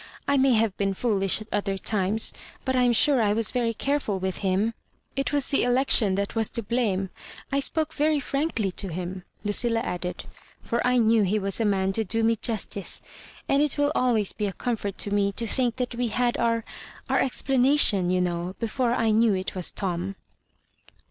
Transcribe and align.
I 0.27 0.35
may 0.35 0.53
have 0.53 0.75
been 0.77 0.95
foolish 0.95 1.41
at 1.41 1.47
other 1.51 1.77
times, 1.77 2.33
but 2.65 2.75
I 2.75 2.81
am 2.81 2.91
sure 2.91 3.21
I 3.21 3.33
was 3.33 3.51
very 3.51 3.71
careful 3.75 4.19
witii 4.19 4.37
him. 4.39 4.73
It 5.15 5.31
was 5.31 5.49
the 5.49 5.61
election 5.61 6.15
that 6.15 6.33
was 6.33 6.49
to 6.49 6.63
blame. 6.63 7.11
I 7.51 7.59
spoke 7.59 7.93
very 7.93 8.19
frankly 8.19 8.71
to 8.71 8.87
him," 8.87 9.25
Lucilla 9.43 9.81
added," 9.81 10.23
for 10.63 10.81
I 10.87 10.97
knew 10.97 11.21
he 11.21 11.37
was 11.37 11.59
a 11.61 11.65
man 11.65 11.93
to 11.93 12.03
do 12.03 12.23
mc 12.23 12.41
justice; 12.41 13.03
and 13.47 13.61
it 13.61 13.77
will 13.77 13.91
always 13.93 14.33
be 14.33 14.47
a 14.47 14.53
comfort 14.53 14.97
to 14.97 15.11
me 15.13 15.33
to 15.33 15.45
think 15.45 15.75
that 15.75 15.93
we 15.93 16.07
had 16.07 16.35
our— 16.39 16.65
our 17.07 17.19
explanation, 17.19 18.09
you 18.09 18.21
know, 18.21 18.55
before 18.57 18.93
I 18.93 19.11
knew 19.11 19.35
it 19.35 19.53
was 19.53 19.71
Tom." 19.71 20.15